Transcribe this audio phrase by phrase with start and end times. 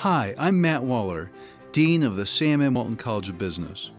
[0.00, 1.30] Hi, I'm Matt Waller,
[1.72, 2.72] Dean of the Sam M.
[2.72, 3.90] Walton College of Business.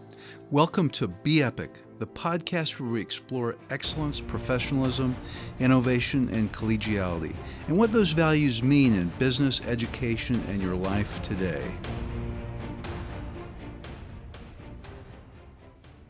[0.50, 1.70] Welcome to Be Epic,
[2.00, 5.16] the podcast where we explore excellence, professionalism,
[5.60, 7.36] innovation, and collegiality,
[7.68, 11.72] and what those values mean in business, education, and your life today.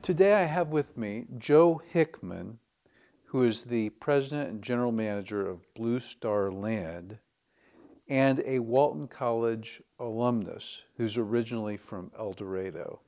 [0.02, 2.60] Today I have with me Joe Hickman,
[3.26, 7.18] who is the president and general manager of Blue Star Land
[8.08, 13.02] and a Walton College alumnus who's originally from El Dorado.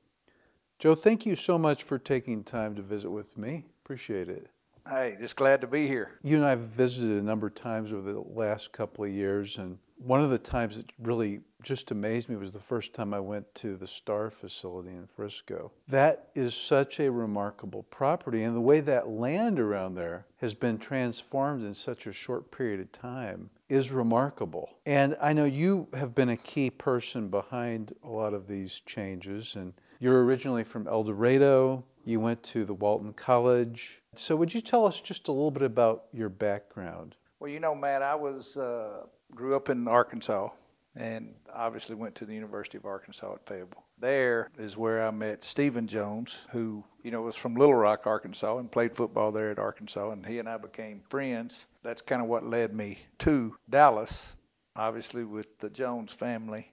[0.80, 3.66] Joe, thank you so much for taking time to visit with me.
[3.84, 4.48] Appreciate it.
[4.88, 6.20] Hey, just glad to be here.
[6.24, 9.58] You and I have visited a number of times over the last couple of years,
[9.58, 13.20] and one of the times that really just amazed me was the first time I
[13.20, 15.72] went to the Star facility in Frisco.
[15.88, 20.78] That is such a remarkable property, and the way that land around there has been
[20.78, 24.70] transformed in such a short period of time is remarkable.
[24.86, 29.56] And I know you have been a key person behind a lot of these changes,
[29.56, 31.86] and you're originally from El Dorado.
[32.06, 34.02] You went to the Walton College.
[34.16, 37.16] So, would you tell us just a little bit about your background?
[37.40, 40.50] Well, you know, Matt, I was uh, grew up in Arkansas,
[40.96, 43.84] and obviously went to the University of Arkansas at Fayetteville.
[44.00, 48.58] There is where I met Stephen Jones, who you know was from Little Rock, Arkansas,
[48.58, 51.68] and played football there at Arkansas, and he and I became friends.
[51.84, 54.36] That's kind of what led me to Dallas,
[54.76, 56.72] obviously with the Jones family,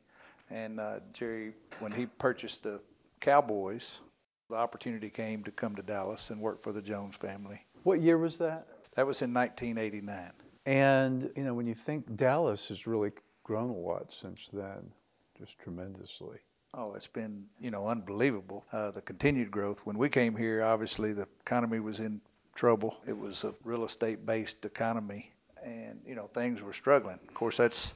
[0.50, 2.80] and uh, Jerry when he purchased the
[3.20, 4.00] Cowboys.
[4.48, 7.64] The opportunity came to come to Dallas and work for the Jones family.
[7.84, 8.66] What year was that?
[8.96, 10.32] That was in 1989.
[10.66, 14.92] And, you know, when you think Dallas is really grown a lot since then,
[15.38, 16.38] just tremendously.
[16.72, 18.64] Oh, it's been, you know, unbelievable.
[18.72, 19.80] Uh, the continued growth.
[19.84, 22.20] When we came here, obviously the economy was in
[22.55, 22.98] trouble.
[23.06, 25.32] It was a real estate based economy,
[25.64, 27.19] and, you know, things were struggling.
[27.27, 27.94] Of course, that's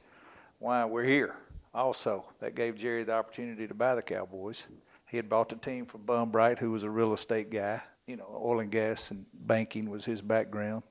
[0.59, 1.37] why we're here.
[1.73, 4.67] Also, that gave Jerry the opportunity to buy the Cowboys.
[5.07, 7.81] He had bought the team from Bum Bright, who was a real estate guy.
[8.07, 10.83] You know, oil and gas and banking was his background.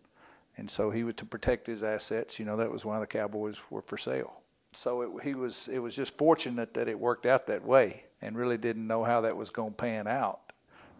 [0.57, 2.37] And so he was to protect his assets.
[2.37, 4.42] You know, that was why the Cowboys were for sale.
[4.73, 5.69] So it, he was.
[5.71, 9.21] It was just fortunate that it worked out that way, and really didn't know how
[9.21, 10.53] that was going to pan out.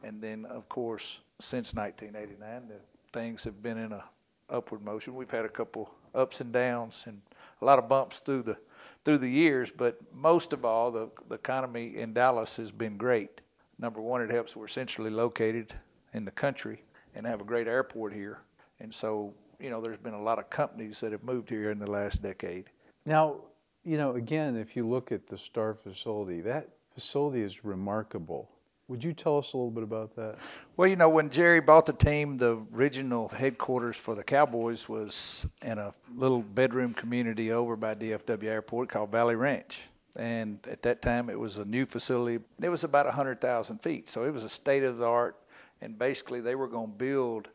[0.03, 2.75] And then, of course, since 1989, the
[3.17, 4.03] things have been in a
[4.49, 5.15] upward motion.
[5.15, 7.21] We've had a couple ups and downs, and
[7.61, 8.57] a lot of bumps through the
[9.05, 9.71] through the years.
[9.71, 13.41] But most of all, the, the economy in Dallas has been great.
[13.79, 15.73] Number one, it helps we're centrally located
[16.13, 16.83] in the country
[17.15, 18.39] and have a great airport here.
[18.79, 19.33] And so
[19.63, 22.21] you know, there's been a lot of companies that have moved here in the last
[22.21, 22.65] decade.
[23.05, 23.37] Now,
[23.83, 28.49] you know, again, if you look at the Star facility, that facility is remarkable.
[28.87, 30.37] Would you tell us a little bit about that?
[30.75, 35.47] Well, you know, when Jerry bought the team, the original headquarters for the Cowboys was
[35.61, 39.83] in a little bedroom community over by DFW Airport called Valley Ranch.
[40.17, 42.43] And at that time, it was a new facility.
[42.61, 44.09] It was about 100,000 feet.
[44.09, 45.37] So it was a state of the art.
[45.81, 47.49] And basically, they were going to build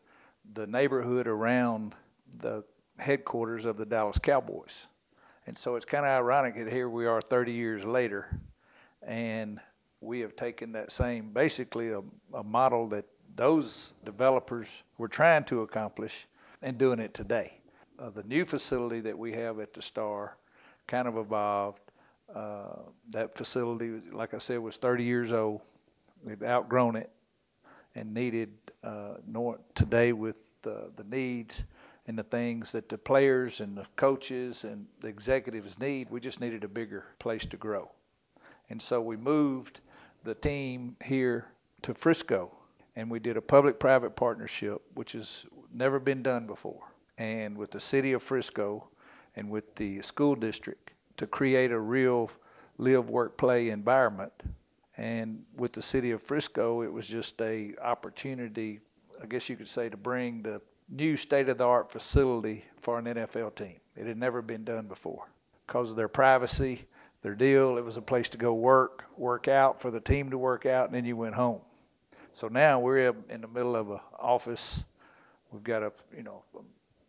[0.53, 1.95] the neighborhood around
[2.39, 2.63] the
[2.97, 4.87] headquarters of the Dallas Cowboys.
[5.49, 8.39] And so it's kind of ironic that here we are 30 years later,
[9.01, 9.59] and
[9.99, 12.01] we have taken that same, basically a,
[12.35, 13.05] a model that
[13.35, 16.27] those developers were trying to accomplish
[16.61, 17.53] and doing it today.
[17.97, 20.37] Uh, the new facility that we have at the Star
[20.85, 21.81] kind of evolved.
[22.31, 25.61] Uh, that facility, like I said, was 30 years old.
[26.23, 27.09] We've outgrown it
[27.95, 28.51] and needed
[28.83, 29.15] uh,
[29.73, 31.65] today with the, the needs
[32.09, 36.09] and the things that the players and the coaches and the executives need.
[36.09, 37.91] We just needed a bigger place to grow.
[38.67, 39.81] And so we moved
[40.23, 41.49] the team here
[41.83, 42.51] to Frisco
[42.95, 46.81] and we did a public private partnership, which has never been done before.
[47.19, 48.89] And with the city of Frisco
[49.35, 52.31] and with the school district to create a real
[52.79, 54.33] live, work, play environment
[54.97, 58.79] and with the city of Frisco, it was just a opportunity,
[59.21, 60.59] I guess you could say, to bring the
[60.89, 63.75] new state-of-the-art facility for an NFL team.
[63.95, 65.29] It had never been done before
[65.67, 66.85] because of their privacy,
[67.21, 67.77] their deal.
[67.77, 70.87] It was a place to go work, work out for the team to work out,
[70.87, 71.61] and then you went home.
[72.33, 74.83] So now we're in the middle of an office.
[75.51, 76.61] We've got a you know a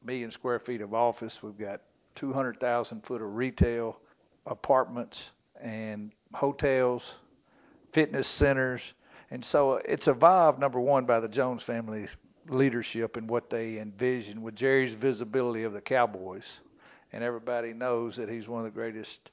[0.04, 1.42] million square feet of office.
[1.42, 1.82] We've got
[2.16, 3.98] 200,000 foot of retail,
[4.46, 7.18] apartments, and hotels
[7.92, 8.94] fitness centers.
[9.30, 12.08] And so it's evolved, number one, by the Jones family
[12.48, 16.60] leadership and what they envision with Jerry's visibility of the Cowboys.
[17.12, 19.30] And everybody knows that he's one of the greatest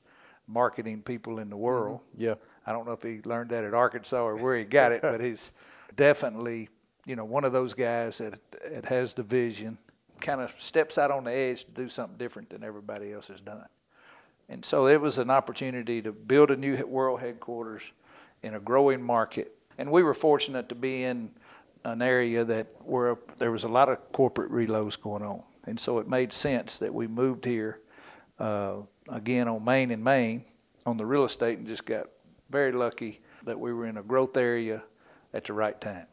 [0.47, 1.99] marketing people in the world.
[2.13, 2.23] Mm-hmm.
[2.23, 2.35] Yeah.
[2.65, 5.21] I don't know if he learned that at Arkansas or where he got it, but
[5.21, 5.51] he's
[5.95, 6.69] definitely,
[7.05, 8.39] you know, one of those guys that,
[8.69, 9.77] that has the vision,
[10.19, 13.39] kind of steps out on the edge to do something different than everybody else has
[13.41, 13.65] done.
[14.49, 17.83] And so it was an opportunity to build a new world headquarters
[18.41, 19.53] in a growing market.
[19.77, 21.31] And we were fortunate to be in
[21.87, 25.41] an area that where there was a lot of corporate reloads going on.
[25.65, 27.79] And so it made sense that we moved here
[28.39, 28.79] uh,
[29.09, 30.43] again on Main and Main
[30.85, 32.07] on the real estate and just got
[32.49, 34.83] very lucky that we were in a growth area
[35.33, 36.07] at the right time.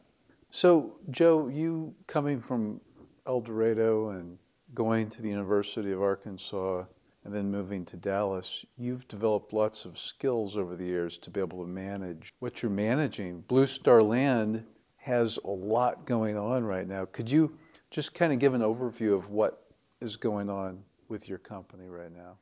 [0.49, 2.79] So, Joe, you coming from
[3.27, 4.37] El Dorado and
[4.73, 6.85] going to the University of Arkansas
[7.25, 11.41] and then moving to Dallas, you've developed lots of skills over the years to be
[11.41, 13.41] able to manage what you're managing.
[13.41, 14.63] Blue Star Land
[15.05, 17.05] has a lot going on right now.
[17.05, 17.55] Could you
[17.91, 19.67] just kind of give an overview of what
[20.01, 22.37] is going on with your company right now?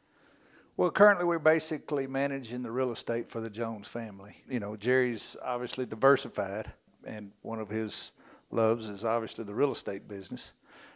[0.78, 4.38] Well, currently we're basically managing the real estate for the Jones family.
[4.50, 6.72] You know, Jerry's obviously diversified,
[7.06, 8.14] and one of his
[8.50, 10.54] loves is obviously the real estate business.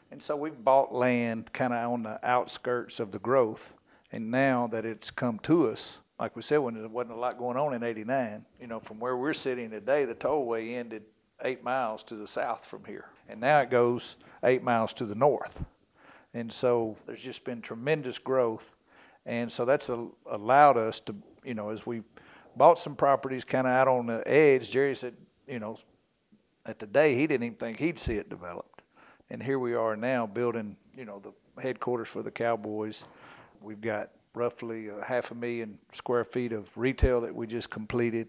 [0.09, 3.73] And so we've bought land kind of on the outskirts of the growth.
[4.13, 7.37] And now that it's come to us, like we said, when there wasn't a lot
[7.37, 11.03] going on in 89, you know, from where we're sitting today, the tollway ended
[11.43, 13.05] eight miles to the south from here.
[13.29, 15.63] And now it goes eight miles to the north.
[16.33, 18.75] And so there's just been tremendous growth.
[19.25, 22.03] And so that's a, allowed us to, you know, as we
[22.55, 25.15] bought some properties kind of out on the edge, Jerry said,
[25.47, 25.77] you know,
[26.65, 28.81] at the day, he didn't even think he'd see it developed.
[29.29, 33.05] and here we are now building, you know, the headquarters for the Cowboys.
[33.61, 38.27] We've got roughly a half a million square feet of retail that we just completed.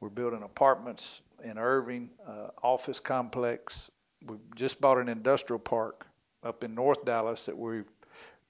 [0.00, 3.90] We're building apartments in Irving, uh, office complex.
[4.24, 6.06] We've just bought an industrial park
[6.42, 7.84] up in North Dallas that we're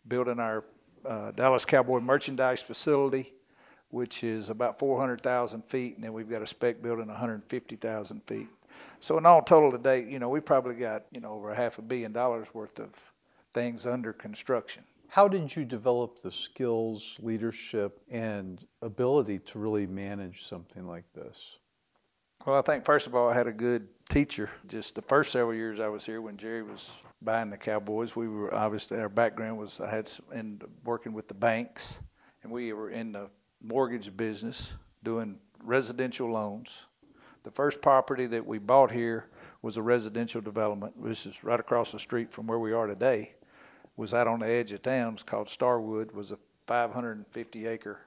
[0.06, 0.64] building our
[1.04, 3.32] uh, Dallas Cowboy merchandise facility,
[3.90, 8.48] which is about 400,000 feet, and then we've got a spec building 150,000 feet.
[9.00, 11.78] So in all total today, you know, we probably got, you know, over a half
[11.78, 12.90] a billion dollars worth of
[13.52, 14.84] things under construction.
[15.08, 21.58] How did you develop the skills, leadership, and ability to really manage something like this?
[22.44, 24.50] Well, I think first of all, I had a good teacher.
[24.66, 26.90] Just the first several years I was here, when Jerry was
[27.20, 31.34] buying the Cowboys, we were obviously our background was I had in working with the
[31.34, 32.00] banks,
[32.42, 33.30] and we were in the
[33.62, 34.72] mortgage business
[35.04, 36.86] doing residential loans.
[37.44, 39.28] The first property that we bought here
[39.62, 40.94] was a residential development.
[41.00, 43.34] This is right across the street from where we are today.
[43.96, 45.14] Was out on the edge of town.
[45.14, 46.10] It's called Starwood.
[46.10, 48.00] Was a 550 acre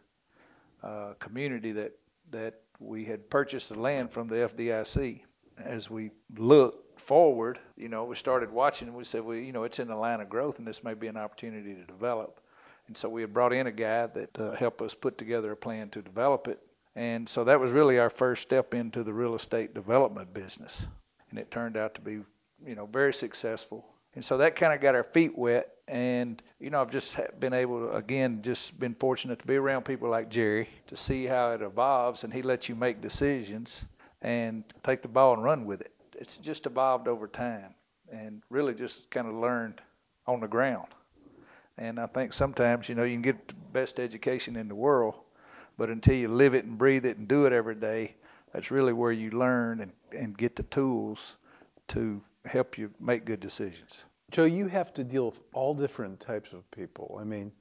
[0.83, 1.93] uh, community that
[2.31, 5.21] that we had purchased the land from the FDIC.
[5.57, 9.63] As we looked forward, you know, we started watching and we said, well, you know,
[9.63, 12.41] it's in the line of growth and this may be an opportunity to develop.
[12.87, 15.57] And so we had brought in a guy that uh, helped us put together a
[15.57, 16.59] plan to develop it.
[16.95, 20.87] And so that was really our first step into the real estate development business.
[21.29, 22.19] And it turned out to be,
[22.65, 23.85] you know, very successful.
[24.15, 25.69] And so that kind of got our feet wet.
[25.87, 29.83] And, you know, I've just been able to, again, just been fortunate to be around
[29.83, 33.85] people like Jerry to see how it evolves and he lets you make decisions
[34.21, 35.91] and take the ball and run with it.
[36.17, 37.75] It's just evolved over time
[38.11, 39.81] and really just kind of learned
[40.25, 40.87] on the ground.
[41.77, 45.15] And I think sometimes, you know, you can get the best education in the world,
[45.77, 48.15] but until you live it and breathe it and do it every day,
[48.53, 51.35] that's really where you learn and, and get the tools
[51.89, 54.05] to help you make good decisions.
[54.31, 57.17] Joe, you have to deal with all different types of people.
[57.19, 57.51] I mean,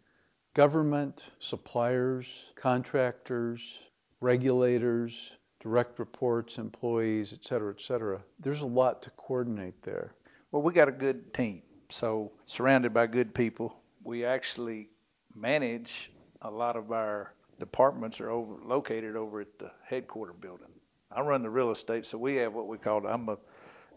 [0.54, 3.80] government, suppliers, contractors,
[4.20, 8.22] regulators, direct reports, employees, et cetera, et cetera.
[8.38, 10.14] There's a lot to coordinate there.
[10.52, 11.62] Well, we got a good team.
[11.90, 14.88] So, surrounded by good people, we actually
[15.34, 16.12] manage
[16.42, 20.68] a lot of our departments are over, located over at the headquarter building.
[21.10, 23.38] I run the real estate, so we have what we call, I'm a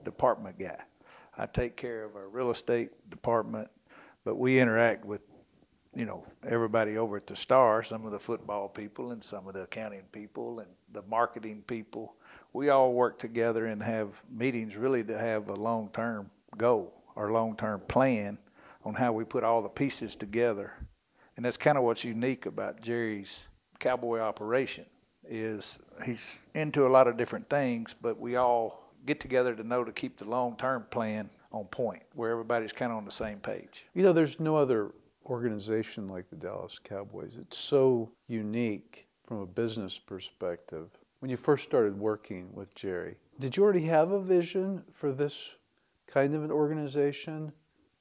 [0.10, 0.80] department guy.
[1.38, 3.70] I take care of our real estate department,
[4.26, 5.22] but we interact with,
[5.96, 9.54] you know, everybody over at the Star, some of the football people and some of
[9.54, 12.16] the accounting people and the marketing people.
[12.54, 17.82] We all work together and have meetings really to have a long-term goal or long-term
[17.88, 18.38] plan
[18.84, 20.74] on how we put all the pieces together
[21.38, 23.48] and that's kind of what's unique about Jerry's
[23.80, 24.86] cowboy operation
[25.30, 29.84] is he's into a lot of different things, but we all get together to know
[29.84, 33.88] to keep the long-term plan on point, where everybody's kind of on the same page.
[33.96, 34.92] You know, there's no other
[35.26, 37.38] organization like the Dallas Cowboys.
[37.40, 40.90] It's so unique from a business perspective.
[41.20, 45.52] When you first started working with Jerry, did you already have a vision for this
[46.06, 47.52] kind of an organization,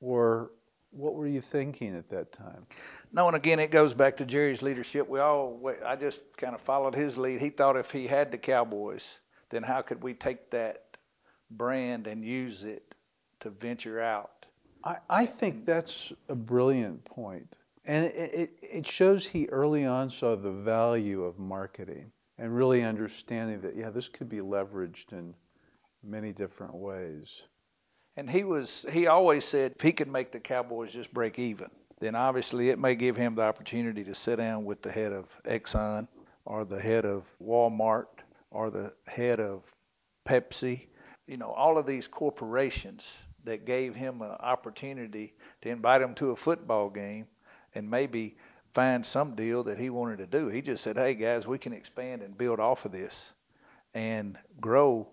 [0.00, 0.50] or
[0.90, 2.66] what were you thinking at that time?
[3.12, 5.08] No, and again, it goes back to Jerry's leadership.
[5.08, 7.40] We all, I just kind of followed his lead.
[7.40, 9.20] He thought if he had the Cowboys,
[9.50, 10.85] then how could we take that
[11.50, 12.94] brand and use it
[13.40, 14.46] to venture out?
[14.84, 17.58] I, I think that's a brilliant point.
[17.84, 22.82] And it, it, it shows he early on saw the value of marketing and really
[22.82, 25.34] understanding that, yeah, this could be leveraged in
[26.02, 27.42] many different ways.
[28.16, 31.68] And he was he always said if he could make the Cowboys just break even,
[32.00, 35.28] then obviously it may give him the opportunity to sit down with the head of
[35.44, 36.08] Exxon
[36.44, 38.06] or the head of Walmart
[38.50, 39.74] or the head of
[40.26, 40.86] Pepsi,
[41.26, 46.30] you know, all of these corporations that gave him an opportunity to invite him to
[46.30, 47.26] a football game
[47.74, 48.36] and maybe
[48.72, 50.48] find some deal that he wanted to do.
[50.48, 53.32] He just said, "Hey guys, we can expand and build off of this
[53.94, 55.08] and grow."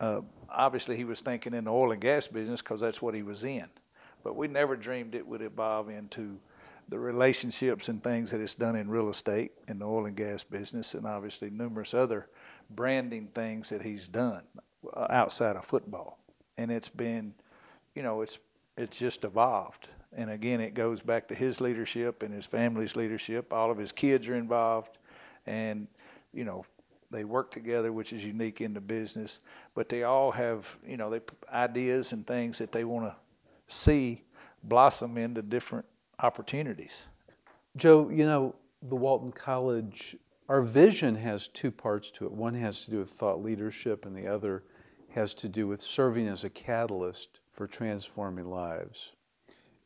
[0.00, 3.22] Uh, obviously, he was thinking in the oil and gas business because that's what he
[3.22, 3.68] was in,
[4.22, 6.38] but we never dreamed it would evolve into
[6.88, 10.44] the relationships and things that it's done in real estate in the oil and gas
[10.44, 12.28] business, and obviously numerous other
[12.70, 14.42] branding things that he's done
[14.92, 16.18] Uh, outside of football.
[16.58, 17.34] And it's been,
[17.94, 18.38] you know, it's
[18.76, 19.88] it's just evolved.
[20.12, 23.52] And again, it goes back to his leadership and his family's leadership.
[23.52, 24.98] All of his kids are involved,
[25.46, 25.86] and
[26.32, 26.64] you know,
[27.10, 29.40] they work together, which is unique in the business.
[29.74, 31.20] But they all have, you know, they
[31.52, 33.16] ideas and things that they want to
[33.66, 34.22] see
[34.64, 35.86] blossom into different
[36.20, 37.06] opportunities.
[37.76, 40.16] Joe, you know, the Walton College,
[40.48, 42.32] our vision has two parts to it.
[42.32, 44.62] One has to do with thought leadership, and the other
[45.14, 49.12] has to do with serving as a catalyst for transforming lives.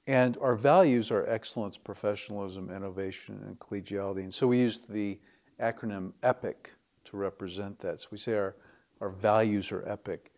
[0.06, 4.22] And our values are excellence, professionalism, innovation, and collegiality.
[4.22, 5.20] And so we use the
[5.60, 6.70] acronym EPIC
[7.04, 8.00] to represent that.
[8.00, 8.56] So we say our,
[9.02, 10.32] our values are epic.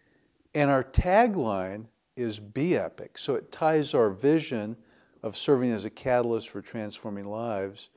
[0.55, 3.17] And our tagline is Be Epic.
[3.17, 4.77] So it ties our vision
[5.23, 7.91] of serving as a catalyst for transforming lives,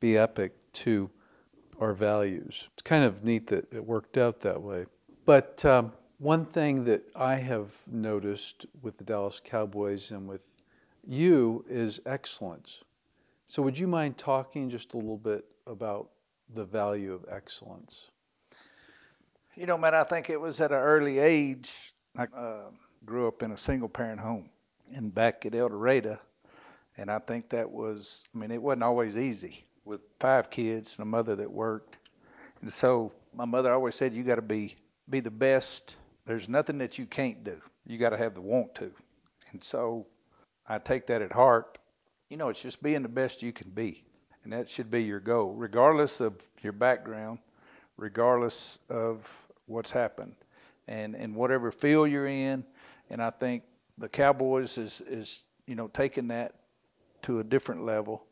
[0.00, 1.10] Be Epic, to
[1.78, 2.68] our values.
[2.72, 4.86] It's kind of neat that it worked out that way.
[5.24, 10.44] But um, one thing that I have noticed with the Dallas Cowboys and with
[11.02, 12.84] you is excellence.
[13.46, 16.10] So, would you mind talking just a little bit about
[16.52, 18.10] the value of excellence?
[19.56, 21.94] You know, man, I think it was at an early age.
[22.14, 22.70] I uh,
[23.06, 24.50] grew up in a single parent home
[24.94, 26.18] and back at El Dorado.
[26.98, 31.02] And I think that was, I mean, it wasn't always easy with five kids and
[31.02, 31.96] a mother that worked.
[32.60, 34.76] And so my mother always said, you got to be,
[35.08, 35.96] be the best.
[36.30, 37.60] There's nothing that you can't do.
[37.84, 38.92] You got to have the want to.
[39.50, 40.06] And so
[40.64, 41.78] I take that at heart.
[42.28, 44.04] You know, it's just being the best you can be.
[44.44, 47.40] And that should be your goal, regardless of your background,
[47.96, 49.28] regardless of
[49.66, 50.36] what's happened,
[50.86, 52.64] and, and whatever field you're in.
[53.10, 53.64] And I think
[53.98, 56.54] the Cowboys is, is you know, taking that
[57.22, 58.24] to a different level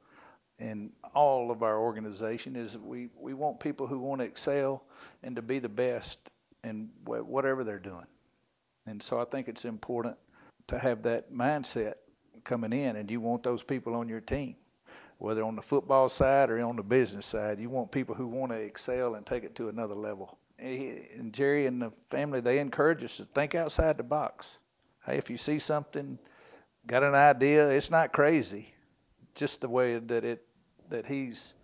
[0.61, 4.85] in all of our organization is we, we want people who want to excel
[5.25, 6.31] and to be the best
[6.65, 8.07] in whatever they're doing.
[8.87, 10.17] And so I think it's important
[10.69, 11.95] to have that mindset
[12.45, 14.57] coming in, and you want those people on your team,
[15.19, 17.59] whether on the football side or on the business side.
[17.59, 20.39] You want people who want to excel and take it to another level.
[20.59, 24.59] And Jerry and the family, they encourage us to think outside the box.
[25.07, 26.19] Hey, if you see something,
[26.87, 28.75] got an idea, it's not crazy
[29.39, 30.45] just the way that it
[30.91, 31.55] that he's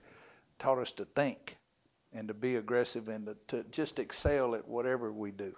[0.59, 1.57] taught us to think
[2.15, 5.55] and to be aggressive and to, to just excel at whatever we do.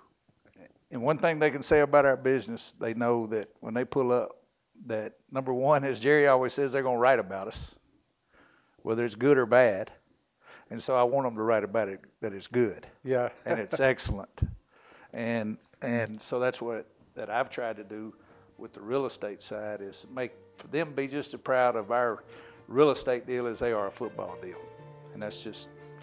[0.90, 4.12] And one thing they can say about our business, they know that when they pull
[4.12, 4.36] up,
[4.86, 7.74] that number one, as Jerry always says, they're going to write about us,
[8.82, 9.90] whether it's good or bad.
[10.70, 12.86] And so I want them to write about it that it's good.
[13.04, 13.30] Yeah.
[13.46, 14.40] and it's excellent.
[15.12, 18.14] And and so that's what that I've tried to do
[18.58, 22.24] with the real estate side is make for them be just as proud of our
[22.68, 24.58] real estate deal as they are a football deal.
[25.14, 25.68] And that's just